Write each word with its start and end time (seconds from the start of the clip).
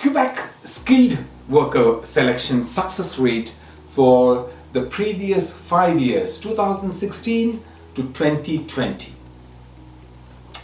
Quebec 0.00 0.42
skilled 0.62 1.18
worker 1.46 2.00
selection 2.06 2.62
success 2.62 3.18
rate 3.18 3.52
for 3.84 4.48
the 4.72 4.80
previous 4.80 5.54
five 5.54 6.00
years 6.00 6.40
2016 6.40 7.62
to 7.94 8.02
2020. 8.04 9.12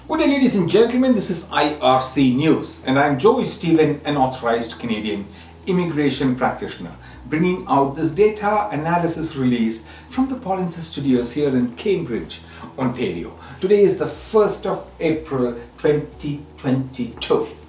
Good 0.09 0.21
day, 0.21 0.27
ladies 0.27 0.57
and 0.57 0.71
gentlemen. 0.71 1.15
This 1.15 1.29
is 1.29 1.45
IRC 1.49 2.35
News, 2.35 2.83
and 2.87 2.99
I'm 2.99 3.19
Joey 3.19 3.45
Stephen, 3.45 4.01
an 4.07 4.17
authorized 4.17 4.79
Canadian 4.79 5.27
immigration 5.67 6.35
practitioner, 6.35 6.95
bringing 7.27 7.67
out 7.69 7.95
this 7.95 8.13
data 8.13 8.71
analysis 8.73 9.37
release 9.37 9.87
from 10.09 10.31
the 10.31 10.37
Polinsys 10.37 10.89
Studios 10.93 11.33
here 11.33 11.55
in 11.55 11.77
Cambridge, 11.77 12.41
Ontario. 12.79 13.39
Today 13.61 13.83
is 13.83 13.99
the 13.99 14.07
1st 14.07 14.65
of 14.65 14.91
April 14.99 15.53
2022. 15.77 17.66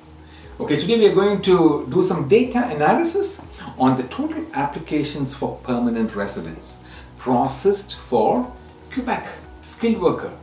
Okay, 0.60 0.76
today 0.76 0.98
we 0.98 1.06
are 1.06 1.14
going 1.14 1.40
to 1.44 1.86
do 1.92 2.02
some 2.02 2.28
data 2.28 2.68
analysis 2.72 3.46
on 3.78 3.96
the 3.96 4.02
total 4.08 4.44
applications 4.56 5.32
for 5.32 5.56
permanent 5.58 6.16
residence 6.16 6.80
processed 7.20 7.96
for 7.96 8.52
Quebec 8.92 9.28
skilled 9.62 10.02
worker, 10.02 10.34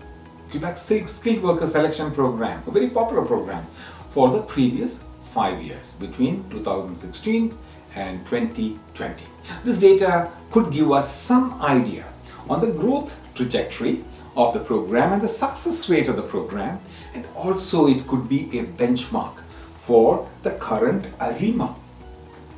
Quebec 0.53 0.79
skilled 0.79 1.43
worker 1.43 1.67
selection 1.67 2.13
program, 2.13 2.63
a 2.65 2.71
very 2.71 2.91
popular 2.91 3.25
program 3.25 3.67
for 4.09 4.31
the 4.31 4.41
previous 4.43 5.03
five 5.25 5.61
years 5.61 5.97
between 5.97 6.49
2016 6.49 7.59
and 7.97 8.25
2020. 8.27 9.27
This 9.65 9.81
data 9.81 10.31
could 10.53 10.71
give 10.71 10.93
us 10.93 11.13
some 11.13 11.61
idea 11.61 12.05
on 12.49 12.61
the 12.61 12.71
growth 12.71 13.21
trajectory 13.35 14.05
of 14.37 14.55
the 14.55 14.61
program 14.61 15.13
and 15.13 15.23
the 15.23 15.29
success 15.29 15.89
rate 15.91 16.07
of 16.07 16.15
the 16.15 16.23
program 16.23 16.79
and 17.15 17.27
also 17.35 17.89
it 17.89 18.07
could 18.07 18.29
be 18.29 18.61
a 18.61 18.63
benchmark 18.65 19.41
for 19.87 20.27
the 20.43 20.53
current 20.53 21.05
Arrima, 21.19 21.75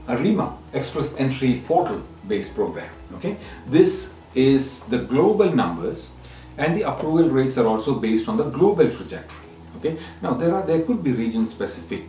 Arrima 0.08 0.56
Express 0.72 1.18
Entry 1.18 1.62
Portal 1.66 2.02
based 2.28 2.54
program. 2.54 2.90
Okay, 3.14 3.36
this 3.66 4.14
is 4.34 4.84
the 4.84 4.98
global 4.98 5.50
numbers, 5.52 6.12
and 6.58 6.76
the 6.76 6.82
approval 6.82 7.28
rates 7.30 7.58
are 7.58 7.66
also 7.66 7.94
based 7.94 8.28
on 8.28 8.36
the 8.36 8.44
global 8.44 8.88
trajectory. 8.90 9.48
Okay, 9.78 9.98
now 10.22 10.34
there 10.34 10.54
are 10.54 10.64
there 10.64 10.82
could 10.82 11.02
be 11.02 11.12
region 11.12 11.46
specific 11.46 12.04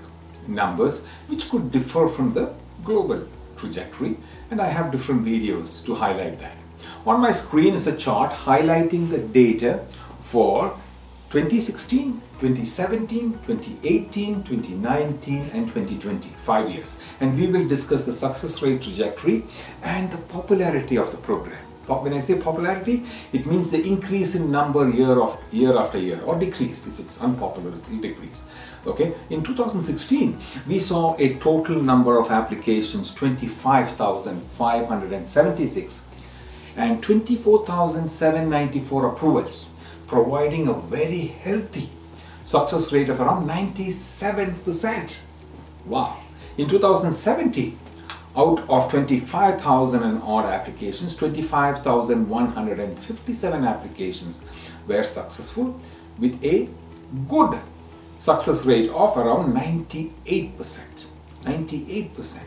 numbers 0.47 1.05
which 1.27 1.49
could 1.49 1.71
differ 1.71 2.07
from 2.07 2.33
the 2.33 2.53
global 2.83 3.27
trajectory, 3.57 4.17
and 4.51 4.61
I 4.61 4.67
have 4.67 4.91
different 4.91 5.25
videos 5.25 5.83
to 5.85 5.95
highlight 5.95 6.39
that. 6.39 6.57
On 7.05 7.19
my 7.19 7.31
screen 7.31 7.73
is 7.73 7.87
a 7.87 7.97
chart 7.97 8.31
highlighting 8.31 9.09
the 9.09 9.19
data 9.19 9.79
for 10.19 10.77
2016, 11.29 12.21
2017, 12.39 13.33
2018, 13.45 14.43
2019 14.43 15.49
and 15.53 15.67
2020, 15.67 16.29
five 16.29 16.69
years. 16.69 17.01
And 17.19 17.37
we 17.37 17.47
will 17.47 17.67
discuss 17.67 18.05
the 18.05 18.13
success 18.13 18.61
rate 18.61 18.81
trajectory 18.81 19.43
and 19.83 20.09
the 20.09 20.15
popularity 20.17 20.95
of 20.95 21.11
the 21.11 21.17
program. 21.17 21.61
When 21.87 22.13
I 22.13 22.19
say 22.19 22.39
popularity, 22.39 23.03
it 23.33 23.45
means 23.45 23.71
the 23.71 23.85
increase 23.85 24.35
in 24.35 24.49
number 24.51 24.89
year 24.89 25.21
of 25.21 25.37
year 25.53 25.77
after 25.77 25.97
year 25.97 26.21
or 26.25 26.39
decrease. 26.39 26.87
If 26.87 26.97
it's 26.97 27.21
unpopular, 27.21 27.75
it 27.75 27.89
will 27.89 27.99
decrease. 27.99 28.45
Okay. 28.85 29.13
In 29.29 29.43
2016, 29.43 30.37
we 30.65 30.79
saw 30.79 31.17
a 31.17 31.33
total 31.35 31.81
number 31.81 32.17
of 32.17 32.31
applications 32.31 33.13
25,576 33.13 36.03
and 36.77 37.03
24,794 37.03 39.07
approvals 39.07 39.69
providing 40.07 40.67
a 40.67 40.73
very 40.73 41.27
healthy 41.27 41.89
success 42.45 42.91
rate 42.93 43.09
of 43.09 43.19
around 43.19 43.47
97%. 43.47 45.17
Wow. 45.85 46.17
In 46.57 46.67
2017, 46.67 47.77
out 48.35 48.59
of 48.69 48.89
25,000 48.89 50.03
and 50.03 50.21
odd 50.23 50.45
applications, 50.45 51.15
25,157 51.15 53.65
applications 53.65 54.43
were 54.87 55.03
successful 55.03 55.79
with 56.17 56.43
a 56.43 56.67
good 57.27 57.59
success 58.19 58.65
rate 58.65 58.89
of 58.89 59.15
around 59.17 59.53
98%. 59.53 60.11
98%. 61.41 62.41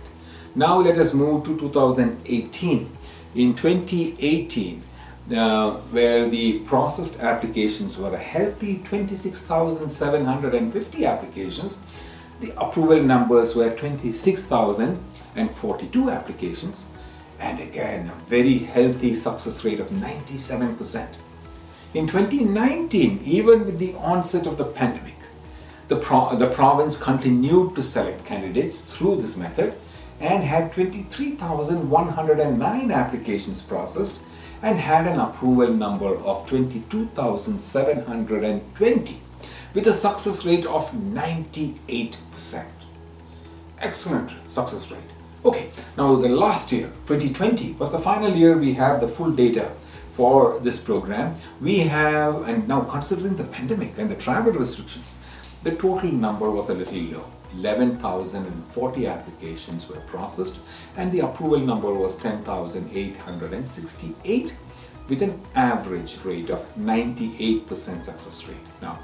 Now 0.54 0.80
let 0.80 0.98
us 0.98 1.14
move 1.14 1.44
to 1.44 1.56
2018. 1.58 2.96
In 3.34 3.54
2018, 3.54 4.82
uh, 5.34 5.72
where 5.92 6.28
the 6.28 6.58
processed 6.60 7.18
applications 7.20 7.98
were 7.98 8.14
a 8.14 8.18
healthy 8.18 8.78
26,750 8.84 11.06
applications, 11.06 11.82
the 12.40 12.52
approval 12.56 13.02
numbers 13.02 13.54
were 13.54 13.70
26,042 13.76 16.10
applications, 16.10 16.88
and 17.38 17.60
again 17.60 18.08
a 18.08 18.14
very 18.28 18.58
healthy 18.58 19.14
success 19.14 19.64
rate 19.64 19.78
of 19.78 19.90
97%. 19.90 21.06
In 21.92 22.06
2019, 22.06 23.20
even 23.24 23.66
with 23.66 23.78
the 23.78 23.94
onset 23.94 24.46
of 24.46 24.58
the 24.58 24.64
pandemic, 24.64 25.16
the, 25.88 25.96
pro- 25.96 26.36
the 26.36 26.48
province 26.48 26.96
continued 26.96 27.74
to 27.74 27.82
select 27.82 28.24
candidates 28.24 28.84
through 28.84 29.20
this 29.20 29.36
method 29.36 29.74
and 30.20 30.44
had 30.44 30.72
23,109 30.72 32.92
applications 32.92 33.60
processed 33.62 34.20
and 34.62 34.78
had 34.78 35.06
an 35.06 35.18
approval 35.18 35.72
number 35.72 36.18
of 36.18 36.46
22,720 36.48 39.20
with 39.74 39.86
a 39.86 39.92
success 39.92 40.44
rate 40.44 40.66
of 40.66 40.90
98%. 40.92 42.64
Excellent 43.78 44.32
success 44.48 44.90
rate. 44.90 44.98
Okay, 45.44 45.70
now 45.96 46.16
the 46.16 46.28
last 46.28 46.72
year, 46.72 46.90
2020, 47.06 47.74
was 47.74 47.92
the 47.92 47.98
final 47.98 48.30
year 48.30 48.58
we 48.58 48.74
have 48.74 49.00
the 49.00 49.08
full 49.08 49.30
data 49.30 49.70
for 50.12 50.58
this 50.58 50.82
program. 50.82 51.34
We 51.60 51.78
have, 51.78 52.46
and 52.46 52.68
now 52.68 52.82
considering 52.82 53.36
the 53.36 53.44
pandemic 53.44 53.96
and 53.96 54.10
the 54.10 54.16
travel 54.16 54.52
restrictions, 54.52 55.16
the 55.62 55.72
total 55.72 56.10
number 56.10 56.50
was 56.50 56.70
a 56.70 56.74
little 56.74 56.98
low. 56.98 57.26
11,040 57.56 59.06
applications 59.06 59.88
were 59.88 60.00
processed 60.00 60.58
and 60.96 61.12
the 61.12 61.20
approval 61.20 61.58
number 61.58 61.92
was 61.92 62.16
10,868 62.16 64.56
with 65.08 65.22
an 65.22 65.40
average 65.56 66.18
rate 66.24 66.50
of 66.50 66.64
98% 66.76 67.68
success 67.68 68.46
rate. 68.46 68.56
Now, 68.80 69.00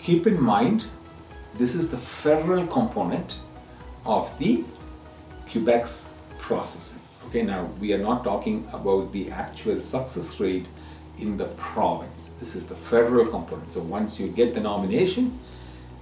keep 0.00 0.26
in 0.26 0.42
mind, 0.42 0.86
this 1.56 1.76
is 1.76 1.90
the 1.90 1.96
federal 1.96 2.66
component 2.66 3.36
of 4.04 4.36
the 4.38 4.64
Quebec's 5.48 6.10
processing. 6.38 7.00
Okay, 7.26 7.42
now 7.42 7.70
we 7.80 7.94
are 7.94 7.98
not 7.98 8.24
talking 8.24 8.68
about 8.72 9.12
the 9.12 9.30
actual 9.30 9.80
success 9.80 10.40
rate 10.40 10.66
in 11.18 11.36
the 11.36 11.46
province. 11.56 12.34
This 12.40 12.54
is 12.54 12.66
the 12.66 12.74
federal 12.74 13.26
component. 13.26 13.72
So 13.72 13.80
once 13.80 14.20
you 14.20 14.28
get 14.28 14.54
the 14.54 14.60
nomination 14.60 15.38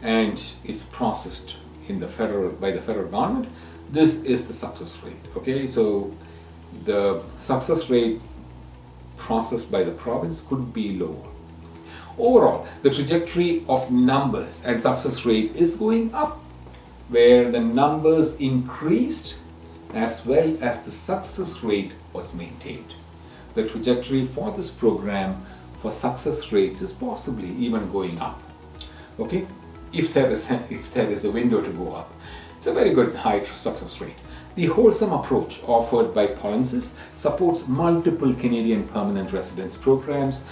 and 0.05 0.53
it's 0.65 0.85
processed 0.85 1.57
in 1.89 1.99
the 1.99 2.07
federal 2.07 2.51
by 2.51 2.71
the 2.71 2.81
federal 2.81 3.09
government 3.09 3.49
this 3.91 4.23
is 4.25 4.47
the 4.47 4.53
success 4.53 5.03
rate 5.03 5.25
okay? 5.37 5.67
So 5.67 6.15
the 6.85 7.23
success 7.41 7.91
rate 7.91 8.21
processed 9.17 9.73
by 9.73 9.85
the 9.85 9.93
province 9.93 10.41
could 10.41 10.73
be 10.73 10.97
lower. 10.97 11.27
Overall 12.19 12.69
the 12.83 12.91
trajectory 12.91 13.65
of 13.69 13.91
numbers 13.91 14.65
and 14.65 14.81
success 14.81 15.25
rate 15.25 15.57
is 15.57 15.75
going 15.75 16.15
up 16.15 16.39
where 17.09 17.51
the 17.51 17.61
numbers 17.61 18.37
increased 18.37 19.39
as 19.95 20.27
well 20.27 20.57
as 20.61 20.85
the 20.85 20.91
success 20.91 21.63
rate 21.63 21.93
was 22.13 22.35
maintained. 22.35 22.95
The 23.55 23.69
trajectory 23.69 24.25
for 24.25 24.51
this 24.51 24.71
program 24.71 25.47
for 25.79 25.91
success 25.91 26.51
rates 26.51 26.83
is 26.83 26.93
possibly 26.93 27.51
even 27.51 27.91
going 27.93 28.19
up 28.19 28.41
okay 29.21 29.47
if 29.95 30.13
there 30.13 30.31
is 30.31 30.51
a, 30.51 30.55
if 30.71 30.93
there 30.93 31.11
is 31.11 31.25
a 31.25 31.31
window 31.31 31.63
to 31.63 31.71
go 31.71 31.95
up. 31.95 32.13
It's 32.57 32.67
a 32.67 32.75
very 32.75 32.93
good 32.93 33.15
high 33.15 33.43
success 33.43 34.01
rate. 34.01 34.17
The 34.55 34.67
wholesome 34.67 35.13
approach 35.13 35.63
offered 35.65 36.15
by 36.15 36.29
Polinsys 36.29 36.95
supports 37.17 37.69
multiple 37.69 38.33
Canadian 38.35 38.87
permanent 38.89 39.33
residence 39.33 39.77
programs 39.77 40.45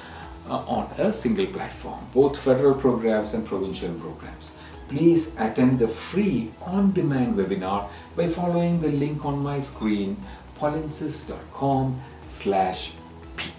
uh, 0.49 0.57
on 0.67 0.91
a 0.99 1.13
single 1.13 1.47
platform, 1.47 2.01
both 2.13 2.39
federal 2.39 2.75
programs 2.75 3.35
and 3.35 3.47
provincial 3.47 3.95
programs. 3.95 4.57
Please 4.89 5.35
attend 5.39 5.79
the 5.79 5.89
free 5.89 6.51
on-demand 6.63 7.37
webinar 7.37 7.89
by 8.17 8.27
following 8.27 8.81
the 8.81 8.91
link 8.91 9.25
on 9.25 9.39
my 9.39 9.61
screen, 9.61 10.17
polinsys.com 10.59 12.01
slash 12.27 12.93
p. 13.37 13.51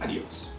Adios. 0.00 0.51